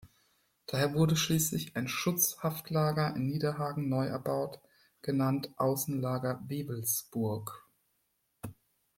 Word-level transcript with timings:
Daher 0.65 0.95
wurde 0.95 1.15
schließlich 1.15 1.75
ein 1.75 1.87
"Schutzhaftlager" 1.87 3.15
in 3.15 3.27
Niederhagen 3.27 3.87
neu 3.87 4.07
erbaut, 4.07 4.59
genannt 5.03 5.51
"Außenlager 5.57 6.41
Wewelsburg". 6.47 7.69